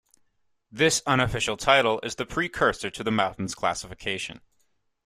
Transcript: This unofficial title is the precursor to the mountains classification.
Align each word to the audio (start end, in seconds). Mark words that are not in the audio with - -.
This 0.71 1.03
unofficial 1.05 1.57
title 1.57 1.99
is 2.01 2.15
the 2.15 2.25
precursor 2.25 2.89
to 2.89 3.03
the 3.03 3.11
mountains 3.11 3.53
classification. 3.53 4.41